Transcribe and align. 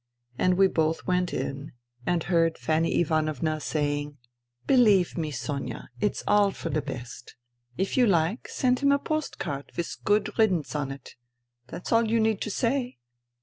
And 0.35 0.55
we 0.55 0.65
both 0.65 1.05
went 1.05 1.31
in, 1.31 1.73
and 2.07 2.23
heard 2.23 2.57
Fanny 2.57 2.99
Ivanovna 3.01 3.59
saying:" 3.59 4.17
Believe 4.65 5.09
N 5.15 5.21
194 5.25 5.53
FUTILITY 5.53 5.75
me, 5.75 5.75
Sonia, 5.75 5.89
it's 6.03 6.23
all 6.25 6.49
for 6.49 6.69
the 6.69 6.81
best. 6.81 7.35
If 7.77 7.95
you 7.97 8.07
like, 8.07 8.47
send 8.47 8.79
him 8.79 8.91
a 8.91 8.97
post 8.97 9.37
card 9.37 9.71
with' 9.77 9.95
Good 10.03 10.31
riddance' 10.39 10.73
on 10.75 10.91
it. 10.91 11.17
That's 11.67 11.91
all 11.91 12.09
you 12.09 12.19
need 12.19 12.43
say." 12.43 12.97